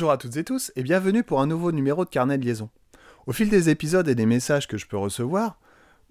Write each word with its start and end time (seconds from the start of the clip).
Bonjour 0.00 0.12
à 0.12 0.16
toutes 0.16 0.38
et 0.38 0.44
tous 0.44 0.72
et 0.76 0.82
bienvenue 0.82 1.22
pour 1.22 1.42
un 1.42 1.46
nouveau 1.46 1.72
numéro 1.72 2.06
de 2.06 2.08
carnet 2.08 2.38
de 2.38 2.44
liaison. 2.46 2.70
Au 3.26 3.32
fil 3.32 3.50
des 3.50 3.68
épisodes 3.68 4.08
et 4.08 4.14
des 4.14 4.24
messages 4.24 4.66
que 4.66 4.78
je 4.78 4.86
peux 4.86 4.96
recevoir, 4.96 5.60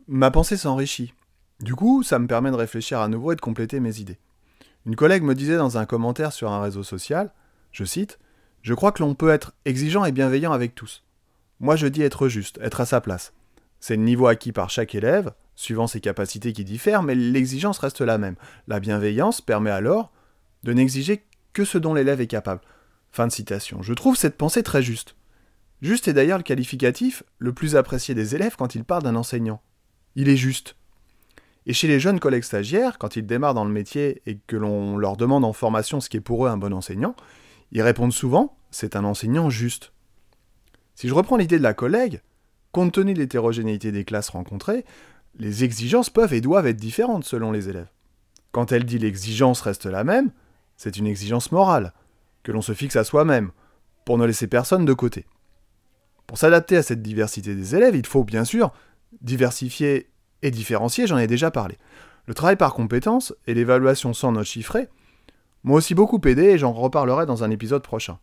ma 0.08 0.30
pensée 0.30 0.58
s'enrichit. 0.58 1.16
Du 1.60 1.74
coup, 1.74 2.04
ça 2.04 2.20
me 2.20 2.28
permet 2.28 2.52
de 2.52 2.56
réfléchir 2.56 3.00
à 3.00 3.08
nouveau 3.08 3.32
et 3.32 3.36
de 3.36 3.42
compléter 3.42 3.80
mes 3.80 4.00
idées. 4.00 4.20
Une 4.86 4.96
collègue 4.96 5.24
me 5.24 5.34
disait 5.34 5.58
dans 5.58 5.80
un 5.80 5.88
commentaire 5.88 6.34
sur 6.34 6.52
un 6.52 6.62
réseau 6.62 6.84
social, 6.84 7.32
je 7.72 7.84
cite, 7.84 8.20
Je 8.62 8.76
crois 8.76 8.92
que 8.92 9.02
l'on 9.02 9.16
peut 9.16 9.32
être 9.32 9.54
exigeant 9.66 10.06
et 10.06 10.12
bienveillant 10.12 10.52
avec 10.52 10.76
tous. 10.76 11.04
Moi 11.60 11.76
je 11.76 11.88
dis 11.88 12.04
être 12.04 12.28
juste, 12.28 12.60
être 12.62 12.82
à 12.82 12.86
sa 12.86 13.02
place. 13.02 13.34
C'est 13.80 13.96
le 13.96 14.04
niveau 14.04 14.28
acquis 14.28 14.52
par 14.52 14.70
chaque 14.70 14.94
élève, 14.94 15.34
suivant 15.56 15.88
ses 15.88 16.00
capacités 16.00 16.54
qui 16.54 16.64
diffèrent, 16.64 17.02
mais 17.02 17.16
l'exigence 17.16 17.80
reste 17.80 18.02
la 18.02 18.20
même. 18.20 18.36
La 18.68 18.80
bienveillance 18.80 19.42
permet 19.42 19.72
alors 19.72 20.12
de 20.62 20.74
n'exiger 20.74 21.26
que 21.54 21.66
ce 21.66 21.80
dont 21.80 21.96
l'élève 21.96 22.22
est 22.22 22.28
capable. 22.28 22.62
Fin 23.12 23.28
de 23.28 23.32
citation. 23.32 23.82
Je 23.82 23.94
trouve 23.94 24.16
cette 24.16 24.38
pensée 24.38 24.64
très 24.64 24.84
juste. 24.84 25.16
Juste 25.82 26.08
est 26.08 26.14
d'ailleurs 26.14 26.38
le 26.38 26.44
qualificatif 26.44 27.24
le 27.38 27.54
plus 27.54 27.76
apprécié 27.76 28.14
des 28.14 28.36
élèves 28.36 28.56
quand 28.58 28.76
ils 28.76 28.84
parlent 28.84 29.04
d'un 29.04 29.16
enseignant. 29.16 29.62
Il 30.16 30.30
est 30.30 30.38
juste. 30.38 30.76
Et 31.66 31.74
chez 31.74 31.88
les 31.88 32.00
jeunes 32.00 32.20
collègues 32.20 32.44
stagiaires, 32.44 32.98
quand 32.98 33.16
ils 33.16 33.26
démarrent 33.26 33.54
dans 33.54 33.66
le 33.66 33.72
métier 33.72 34.22
et 34.26 34.38
que 34.48 34.56
l'on 34.56 34.98
leur 34.98 35.18
demande 35.18 35.46
en 35.46 35.54
formation 35.54 36.00
ce 36.00 36.10
qui 36.10 36.18
est 36.18 36.22
pour 36.22 36.46
eux 36.46 36.50
un 36.50 36.58
bon 36.58 36.74
enseignant, 36.74 37.16
ils 37.72 37.82
répondent 37.82 38.14
souvent 38.14 38.58
c'est 38.72 38.96
un 38.96 39.04
enseignant 39.04 39.50
juste. 39.50 39.94
Si 40.96 41.08
je 41.08 41.14
reprends 41.14 41.38
l'idée 41.38 41.58
de 41.58 41.64
la 41.64 41.74
collègue, 41.74 42.22
compte 42.72 42.94
tenu 42.94 43.14
de 43.14 43.20
l'hétérogénéité 43.20 43.92
des 43.92 44.04
classes 44.04 44.30
rencontrées, 44.30 44.86
les 45.38 45.64
exigences 45.64 46.10
peuvent 46.10 46.34
et 46.34 46.42
doivent 46.42 46.68
être 46.68 46.78
différentes 46.78 47.24
selon 47.24 47.52
les 47.52 47.70
élèves. 47.70 47.90
Quand 48.52 48.72
elle 48.72 48.84
dit 48.84 49.00
l'exigence 49.00 49.62
reste 49.62 49.86
la 49.86 50.04
même, 50.04 50.32
c'est 50.76 50.98
une 50.98 51.08
exigence 51.08 51.52
morale, 51.52 51.94
que 52.44 52.52
l'on 52.52 52.62
se 52.62 52.74
fixe 52.74 52.96
à 52.96 53.04
soi-même, 53.04 53.52
pour 54.06 54.18
ne 54.18 54.26
laisser 54.26 54.48
personne 54.48 54.86
de 54.86 54.94
côté. 54.94 55.26
Pour 56.26 56.38
s'adapter 56.38 56.78
à 56.78 56.84
cette 56.84 57.02
diversité 57.02 57.56
des 57.56 57.76
élèves, 57.76 57.96
il 57.96 58.06
faut 58.06 58.24
bien 58.24 58.46
sûr 58.46 58.72
diversifier 59.22 60.10
et 60.42 60.52
différencier, 60.52 61.08
j'en 61.08 61.18
ai 61.18 61.28
déjà 61.28 61.52
parlé. 61.52 61.78
Le 62.28 62.34
travail 62.34 62.56
par 62.56 62.74
compétences 62.74 63.34
et 63.48 63.54
l'évaluation 63.54 64.14
sans 64.14 64.32
notes 64.32 64.46
chiffrées 64.46 64.90
m'ont 65.64 65.74
aussi 65.74 65.96
beaucoup 65.96 66.22
aidé 66.26 66.44
et 66.44 66.58
j'en 66.58 66.72
reparlerai 66.72 67.26
dans 67.26 67.44
un 67.44 67.50
épisode 67.50 67.84
prochain. 67.84 68.20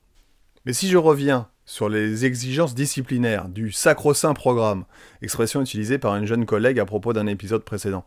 Mais 0.65 0.73
si 0.73 0.89
je 0.89 0.97
reviens 0.97 1.49
sur 1.65 1.89
les 1.89 2.25
exigences 2.25 2.75
disciplinaires 2.75 3.49
du 3.49 3.73
sacro-saint 3.73 4.35
programme, 4.35 4.85
expression 5.23 5.61
utilisée 5.61 5.99
par 5.99 6.17
une 6.17 6.27
jeune 6.27 6.47
collègue 6.47 6.79
à 6.79 6.87
propos 6.87 7.13
d'un 7.13 7.27
épisode 7.27 7.65
précédent, 7.65 8.05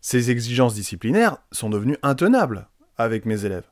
ces 0.00 0.30
exigences 0.30 0.74
disciplinaires 0.74 1.38
sont 1.50 1.70
devenues 1.70 1.98
intenables 2.02 2.68
avec 2.96 3.26
mes 3.26 3.44
élèves 3.44 3.68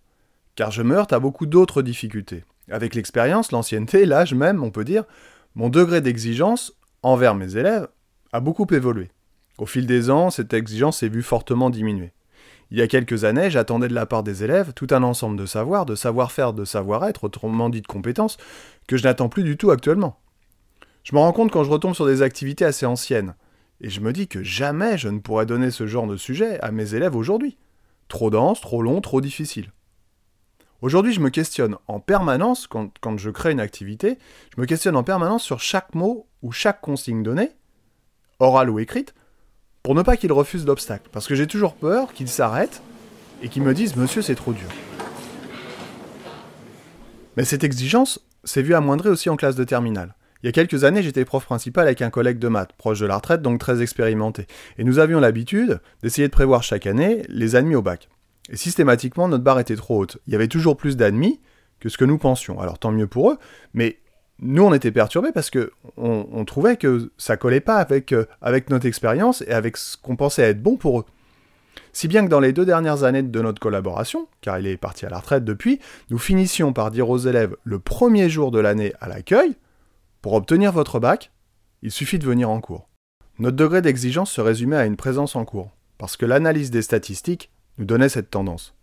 car 0.56 0.70
je 0.70 0.82
me 0.82 0.96
heurte 0.96 1.12
à 1.12 1.20
beaucoup 1.20 1.46
d'autres 1.46 1.82
difficultés. 1.82 2.44
Avec 2.70 2.94
l'expérience, 2.94 3.52
l'ancienneté, 3.52 4.06
l'âge 4.06 4.34
même, 4.34 4.62
on 4.62 4.70
peut 4.70 4.84
dire, 4.84 5.04
mon 5.54 5.68
degré 5.68 6.00
d'exigence 6.00 6.72
envers 7.02 7.34
mes 7.34 7.56
élèves 7.56 7.88
a 8.32 8.40
beaucoup 8.40 8.66
évolué. 8.72 9.10
Au 9.58 9.66
fil 9.66 9.86
des 9.86 10.10
ans, 10.10 10.30
cette 10.30 10.54
exigence 10.54 10.98
s'est 10.98 11.08
vue 11.08 11.22
fortement 11.22 11.70
diminuer. 11.70 12.12
Il 12.70 12.78
y 12.78 12.82
a 12.82 12.88
quelques 12.88 13.24
années, 13.24 13.50
j'attendais 13.50 13.88
de 13.88 13.94
la 13.94 14.06
part 14.06 14.22
des 14.22 14.44
élèves 14.44 14.72
tout 14.72 14.86
un 14.92 15.02
ensemble 15.02 15.38
de 15.38 15.44
savoirs, 15.44 15.84
de 15.84 15.94
savoir-faire, 15.94 16.54
de 16.54 16.64
savoir-être, 16.64 17.24
autrement 17.24 17.68
dit 17.68 17.82
de 17.82 17.86
compétences, 17.86 18.38
que 18.88 18.96
je 18.96 19.04
n'attends 19.04 19.28
plus 19.28 19.44
du 19.44 19.58
tout 19.58 19.70
actuellement. 19.70 20.18
Je 21.04 21.14
me 21.14 21.20
rends 21.20 21.32
compte 21.32 21.50
quand 21.50 21.64
je 21.64 21.70
retombe 21.70 21.94
sur 21.94 22.06
des 22.06 22.22
activités 22.22 22.64
assez 22.64 22.86
anciennes, 22.86 23.34
et 23.82 23.90
je 23.90 24.00
me 24.00 24.12
dis 24.12 24.26
que 24.26 24.42
jamais 24.42 24.96
je 24.96 25.08
ne 25.08 25.18
pourrais 25.18 25.44
donner 25.44 25.70
ce 25.70 25.86
genre 25.86 26.06
de 26.06 26.16
sujet 26.16 26.58
à 26.60 26.70
mes 26.70 26.94
élèves 26.94 27.16
aujourd'hui. 27.16 27.58
Trop 28.08 28.30
dense, 28.30 28.60
trop 28.60 28.80
long, 28.80 29.00
trop 29.02 29.20
difficile. 29.20 29.70
Aujourd'hui, 30.82 31.12
je 31.12 31.20
me 31.20 31.30
questionne 31.30 31.76
en 31.86 32.00
permanence, 32.00 32.66
quand, 32.66 32.90
je 33.16 33.30
crée 33.30 33.52
une 33.52 33.60
activité, 33.60 34.18
je 34.56 34.60
me 34.60 34.66
questionne 34.66 34.96
en 34.96 35.04
permanence 35.04 35.44
sur 35.44 35.60
chaque 35.60 35.94
mot 35.94 36.26
ou 36.42 36.50
chaque 36.50 36.80
consigne 36.80 37.22
donnée, 37.22 37.50
orale 38.40 38.68
ou 38.68 38.80
écrite, 38.80 39.14
pour 39.84 39.94
ne 39.94 40.02
pas 40.02 40.16
qu'ils 40.16 40.32
refusent 40.32 40.66
l'obstacle. 40.66 41.08
Parce 41.12 41.28
que 41.28 41.36
j'ai 41.36 41.46
toujours 41.46 41.76
peur 41.76 42.12
qu'ils 42.12 42.28
s'arrêtent 42.28 42.82
et 43.42 43.48
qu'ils 43.48 43.62
me 43.62 43.74
disent 43.74 43.94
Monsieur, 43.94 44.22
c'est 44.22 44.34
trop 44.34 44.52
dur. 44.52 44.68
Mais 47.36 47.44
cette 47.44 47.62
exigence 47.62 48.18
s'est 48.42 48.62
vue 48.62 48.74
amoindrie 48.74 49.08
aussi 49.08 49.30
en 49.30 49.36
classe 49.36 49.54
de 49.54 49.64
terminale. 49.64 50.16
Il 50.42 50.46
y 50.46 50.48
a 50.48 50.52
quelques 50.52 50.82
années, 50.82 51.04
j'étais 51.04 51.24
prof 51.24 51.44
principal 51.44 51.86
avec 51.86 52.02
un 52.02 52.10
collègue 52.10 52.40
de 52.40 52.48
maths, 52.48 52.72
proche 52.72 52.98
de 52.98 53.06
la 53.06 53.14
retraite, 53.14 53.40
donc 53.40 53.60
très 53.60 53.82
expérimenté. 53.82 54.48
Et 54.78 54.82
nous 54.82 54.98
avions 54.98 55.20
l'habitude 55.20 55.80
d'essayer 56.02 56.26
de 56.26 56.32
prévoir 56.32 56.64
chaque 56.64 56.88
année 56.88 57.22
les 57.28 57.54
admis 57.54 57.76
au 57.76 57.82
bac. 57.82 58.08
Et 58.50 58.56
systématiquement, 58.56 59.28
notre 59.28 59.44
barre 59.44 59.60
était 59.60 59.76
trop 59.76 60.00
haute. 60.00 60.18
Il 60.26 60.32
y 60.32 60.36
avait 60.36 60.48
toujours 60.48 60.76
plus 60.76 60.96
d'admis 60.96 61.40
que 61.80 61.88
ce 61.88 61.98
que 61.98 62.04
nous 62.04 62.18
pensions. 62.18 62.60
Alors 62.60 62.78
tant 62.78 62.92
mieux 62.92 63.06
pour 63.06 63.30
eux, 63.30 63.38
mais 63.74 63.98
nous, 64.40 64.64
on 64.64 64.74
était 64.74 64.90
perturbés 64.90 65.30
parce 65.32 65.50
que 65.50 65.72
on, 65.96 66.44
trouvait 66.44 66.76
que 66.76 67.12
ça 67.16 67.36
collait 67.36 67.60
pas 67.60 67.76
avec, 67.76 68.12
euh, 68.12 68.26
avec 68.40 68.70
notre 68.70 68.86
expérience 68.86 69.42
et 69.42 69.52
avec 69.52 69.76
ce 69.76 69.96
qu'on 69.96 70.16
pensait 70.16 70.42
être 70.42 70.62
bon 70.62 70.76
pour 70.76 71.00
eux. 71.00 71.04
Si 71.92 72.08
bien 72.08 72.24
que 72.24 72.28
dans 72.28 72.40
les 72.40 72.52
deux 72.52 72.64
dernières 72.64 73.04
années 73.04 73.22
de 73.22 73.40
notre 73.40 73.60
collaboration, 73.60 74.26
car 74.40 74.58
il 74.58 74.66
est 74.66 74.76
parti 74.76 75.06
à 75.06 75.10
la 75.10 75.18
retraite 75.18 75.44
depuis, 75.44 75.78
nous 76.10 76.18
finissions 76.18 76.72
par 76.72 76.90
dire 76.90 77.08
aux 77.08 77.18
élèves 77.18 77.56
le 77.64 77.78
premier 77.78 78.28
jour 78.28 78.50
de 78.50 78.58
l'année 78.58 78.94
à 79.00 79.08
l'accueil, 79.08 79.56
pour 80.22 80.32
obtenir 80.32 80.72
votre 80.72 80.98
bac, 80.98 81.30
il 81.82 81.90
suffit 81.90 82.18
de 82.18 82.26
venir 82.26 82.50
en 82.50 82.60
cours. 82.60 82.88
Notre 83.38 83.56
degré 83.56 83.82
d'exigence 83.82 84.30
se 84.30 84.40
résumait 84.40 84.76
à 84.76 84.86
une 84.86 84.96
présence 84.96 85.36
en 85.36 85.44
cours, 85.44 85.70
parce 85.98 86.16
que 86.16 86.26
l'analyse 86.26 86.70
des 86.70 86.82
statistiques 86.82 87.50
nous 87.82 87.86
donnait 87.86 88.08
cette 88.08 88.30
tendance. 88.30 88.74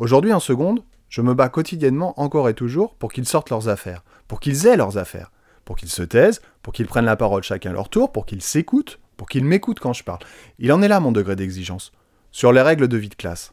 Aujourd'hui, 0.00 0.32
en 0.32 0.40
seconde, 0.40 0.82
je 1.08 1.22
me 1.22 1.34
bats 1.34 1.48
quotidiennement 1.48 2.20
encore 2.20 2.48
et 2.48 2.54
toujours 2.54 2.96
pour 2.96 3.12
qu'ils 3.12 3.26
sortent 3.26 3.50
leurs 3.50 3.68
affaires, 3.68 4.02
pour 4.26 4.40
qu'ils 4.40 4.66
aient 4.66 4.76
leurs 4.76 4.98
affaires, 4.98 5.30
pour 5.64 5.76
qu'ils 5.76 5.88
se 5.88 6.02
taisent, 6.02 6.42
pour 6.62 6.72
qu'ils 6.72 6.88
prennent 6.88 7.04
la 7.04 7.14
parole 7.14 7.44
chacun 7.44 7.72
leur 7.72 7.88
tour, 7.88 8.10
pour 8.10 8.26
qu'ils 8.26 8.42
s'écoutent, 8.42 8.98
pour 9.16 9.28
qu'ils 9.28 9.44
m'écoutent 9.44 9.78
quand 9.78 9.92
je 9.92 10.02
parle. 10.02 10.18
Il 10.58 10.72
en 10.72 10.82
est 10.82 10.88
là 10.88 10.98
mon 10.98 11.12
degré 11.12 11.36
d'exigence, 11.36 11.92
sur 12.32 12.52
les 12.52 12.60
règles 12.60 12.88
de 12.88 12.96
vie 12.96 13.08
de 13.08 13.14
classe. 13.14 13.52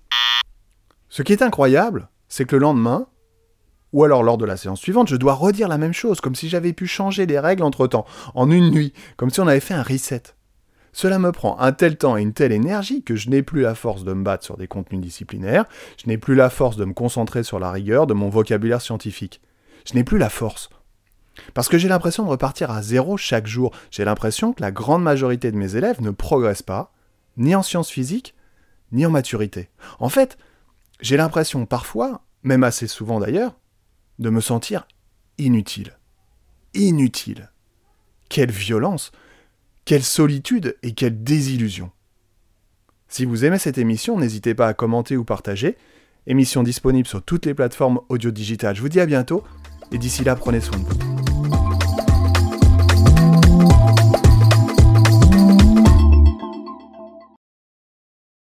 Ce 1.09 1.21
qui 1.21 1.31
est 1.31 1.43
incroyable, 1.43 2.09
c'est 2.27 2.45
que 2.45 2.55
le 2.55 2.61
lendemain, 2.61 3.05
ou 3.93 4.03
alors 4.03 4.23
lors 4.23 4.39
de 4.39 4.45
la 4.45 4.57
séance 4.57 4.81
suivante, 4.81 5.09
je 5.09 5.15
dois 5.15 5.35
redire 5.35 5.67
la 5.67 5.77
même 5.77 5.93
chose, 5.93 6.21
comme 6.21 6.35
si 6.35 6.49
j'avais 6.49 6.73
pu 6.73 6.87
changer 6.87 7.27
les 7.27 7.39
règles 7.39 7.63
entre-temps, 7.63 8.05
en 8.33 8.49
une 8.49 8.71
nuit, 8.71 8.93
comme 9.15 9.29
si 9.29 9.41
on 9.41 9.47
avait 9.47 9.59
fait 9.59 9.75
un 9.75 9.83
reset. 9.83 10.23
Cela 10.97 11.19
me 11.19 11.31
prend 11.31 11.59
un 11.59 11.73
tel 11.73 11.95
temps 11.95 12.17
et 12.17 12.23
une 12.23 12.33
telle 12.33 12.51
énergie 12.51 13.03
que 13.03 13.15
je 13.15 13.29
n'ai 13.29 13.43
plus 13.43 13.61
la 13.61 13.75
force 13.75 14.03
de 14.03 14.13
me 14.13 14.23
battre 14.23 14.43
sur 14.43 14.57
des 14.57 14.67
contenus 14.67 14.99
disciplinaires, 14.99 15.65
je 15.95 16.07
n'ai 16.07 16.17
plus 16.17 16.33
la 16.33 16.49
force 16.49 16.75
de 16.75 16.85
me 16.85 16.93
concentrer 16.93 17.43
sur 17.43 17.59
la 17.59 17.71
rigueur 17.71 18.07
de 18.07 18.15
mon 18.15 18.29
vocabulaire 18.29 18.81
scientifique. 18.81 19.39
Je 19.85 19.93
n'ai 19.93 20.03
plus 20.03 20.17
la 20.17 20.31
force. 20.31 20.71
Parce 21.53 21.69
que 21.69 21.77
j'ai 21.77 21.87
l'impression 21.87 22.23
de 22.23 22.29
repartir 22.29 22.71
à 22.71 22.81
zéro 22.81 23.15
chaque 23.15 23.45
jour. 23.45 23.75
J'ai 23.91 24.05
l'impression 24.05 24.53
que 24.53 24.61
la 24.63 24.71
grande 24.71 25.03
majorité 25.03 25.51
de 25.51 25.55
mes 25.55 25.75
élèves 25.75 26.01
ne 26.01 26.09
progressent 26.09 26.63
pas, 26.63 26.91
ni 27.37 27.53
en 27.53 27.61
sciences 27.61 27.91
physiques, 27.91 28.33
ni 28.91 29.05
en 29.05 29.11
maturité. 29.11 29.69
En 29.99 30.09
fait, 30.09 30.39
j'ai 30.99 31.15
l'impression 31.15 31.67
parfois, 31.67 32.23
même 32.41 32.63
assez 32.63 32.87
souvent 32.87 33.19
d'ailleurs, 33.19 33.55
de 34.17 34.31
me 34.31 34.41
sentir 34.41 34.87
inutile. 35.37 35.95
Inutile. 36.73 37.51
Quelle 38.29 38.51
violence 38.51 39.11
quelle 39.87 40.03
solitude 40.03 40.75
et 40.83 40.91
quelle 40.91 41.23
désillusion. 41.23 41.91
Si 43.07 43.23
vous 43.23 43.45
aimez 43.45 43.57
cette 43.57 43.77
émission, 43.77 44.19
n'hésitez 44.19 44.53
pas 44.53 44.67
à 44.67 44.73
commenter 44.73 45.15
ou 45.15 45.23
partager. 45.23 45.77
Émission 46.27 46.61
disponible 46.61 47.07
sur 47.07 47.23
toutes 47.23 47.45
les 47.45 47.53
plateformes 47.53 48.01
audio 48.09 48.29
digitales. 48.29 48.75
Je 48.75 48.81
vous 48.81 48.89
dis 48.89 48.99
à 48.99 49.05
bientôt 49.05 49.45
et 49.93 49.97
d'ici 49.97 50.25
là, 50.25 50.35
prenez 50.35 50.59
soin 50.59 50.77
de 50.77 50.83
vous. 50.83 51.16